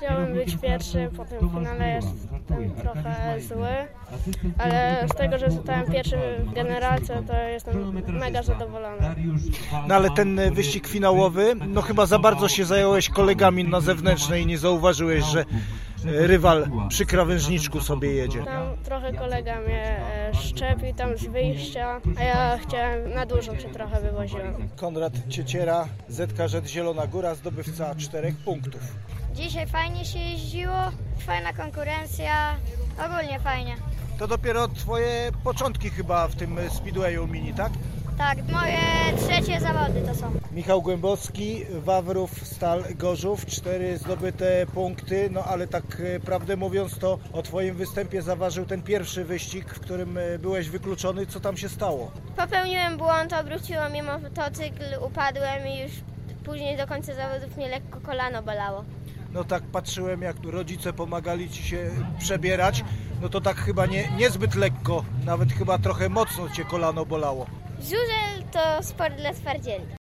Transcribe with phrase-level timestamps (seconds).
[0.00, 1.94] Chciałbym być pierwszy, po tym finale.
[1.94, 3.68] Jestem trochę zły,
[4.58, 9.14] ale z tego, że zostałem pierwszy w generalce, to jestem mega zadowolony.
[9.88, 14.42] No ale ten e, wyścig finałowy, no chyba za bardzo się zająłeś kolegami na zewnętrznej
[14.42, 15.44] i nie zauważyłeś, że e,
[16.04, 18.44] rywal przy krawężniczku sobie jedzie.
[18.44, 23.68] Tam trochę kolega mnie e, szczepił tam z wyjścia, a ja chciałem na dużo się
[23.68, 24.68] trochę wywoziłem.
[24.76, 28.80] Konrad Cieciera, ZKŻ Zielona Góra, zdobywca czterech punktów.
[29.34, 30.76] Dzisiaj fajnie się jeździło,
[31.18, 32.56] fajna konkurencja,
[33.06, 33.76] ogólnie fajnie.
[34.18, 37.72] To dopiero twoje początki chyba w tym Speedwayu Mini, tak?
[38.18, 38.78] Tak, moje
[39.18, 40.30] trzecie zawody to są.
[40.52, 47.18] Michał Głębowski, Wawrów, Stal, Gorzów, cztery zdobyte punkty, no ale tak e, prawdę mówiąc to
[47.32, 51.26] o Twoim występie zaważył ten pierwszy wyścig, w którym e, byłeś wykluczony.
[51.26, 52.10] Co tam się stało?
[52.36, 55.92] Popełniłem błąd, obróciło mnie motocykl, upadłem i już
[56.44, 58.84] później do końca zawodów mnie lekko kolano bolało.
[59.32, 62.84] No tak patrzyłem jak rodzice pomagali Ci się przebierać,
[63.22, 67.46] no to tak chyba nie, niezbyt lekko, nawet chyba trochę mocno Cię kolano bolało.
[67.80, 69.96] Żużel to sport dla twardzieli.